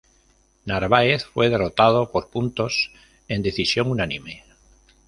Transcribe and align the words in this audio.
Narváez 0.65 1.25
fue 1.25 1.49
derrotado 1.51 2.11
por 2.11 2.31
puntos 2.31 2.89
en 3.27 3.43
decisión 3.43 3.87
unánime. 3.91 4.43